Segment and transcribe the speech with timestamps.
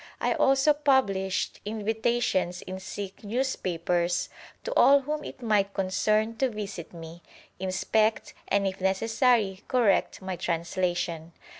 [0.19, 4.29] I also published invitations in Sikh newspapers
[4.63, 7.21] to all whom it might concern to visit me,
[7.59, 11.33] inspect, and if necessary correct my translation.